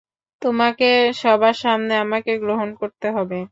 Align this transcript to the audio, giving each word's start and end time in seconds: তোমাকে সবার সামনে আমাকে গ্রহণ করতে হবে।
তোমাকে 0.41 0.89
সবার 1.21 1.55
সামনে 1.63 1.93
আমাকে 1.97 2.31
গ্রহণ 2.43 2.69
করতে 2.81 3.07
হবে। 3.15 3.39